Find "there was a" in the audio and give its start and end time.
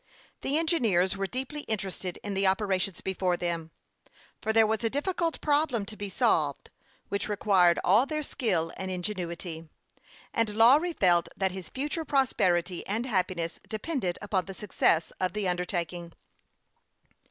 4.51-4.89